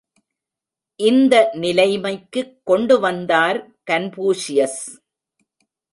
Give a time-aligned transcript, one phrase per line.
[0.99, 3.59] இந்த நிலைமைக்குக் கொண்டு வந்தார்
[3.91, 4.81] கன்பூஷியஸ்.